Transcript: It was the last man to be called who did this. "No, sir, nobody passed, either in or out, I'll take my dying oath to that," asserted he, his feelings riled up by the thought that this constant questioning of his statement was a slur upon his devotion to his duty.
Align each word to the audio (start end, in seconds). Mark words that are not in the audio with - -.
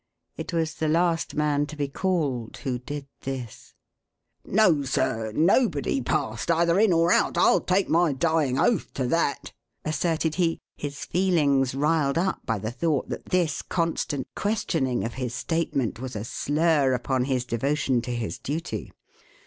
It 0.35 0.51
was 0.51 0.73
the 0.73 0.87
last 0.87 1.35
man 1.35 1.67
to 1.67 1.75
be 1.75 1.87
called 1.87 2.57
who 2.63 2.79
did 2.79 3.05
this. 3.21 3.75
"No, 4.43 4.81
sir, 4.81 5.31
nobody 5.35 6.01
passed, 6.01 6.49
either 6.49 6.79
in 6.79 6.91
or 6.91 7.11
out, 7.11 7.37
I'll 7.37 7.61
take 7.61 7.87
my 7.87 8.11
dying 8.11 8.57
oath 8.57 8.91
to 8.95 9.05
that," 9.05 9.53
asserted 9.85 10.33
he, 10.41 10.57
his 10.75 11.05
feelings 11.05 11.75
riled 11.75 12.17
up 12.17 12.43
by 12.47 12.57
the 12.57 12.71
thought 12.71 13.09
that 13.09 13.27
this 13.27 13.61
constant 13.61 14.27
questioning 14.35 15.03
of 15.03 15.13
his 15.21 15.35
statement 15.35 15.99
was 15.99 16.15
a 16.15 16.23
slur 16.23 16.93
upon 16.93 17.25
his 17.25 17.45
devotion 17.45 18.01
to 18.01 18.11
his 18.15 18.39
duty. 18.39 18.91